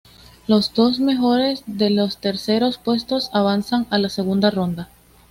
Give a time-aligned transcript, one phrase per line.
[0.47, 4.89] Los dos mejores de los terceros puestos avanzan a la segunda ronda.